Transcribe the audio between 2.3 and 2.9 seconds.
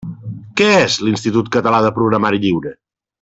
Lliure?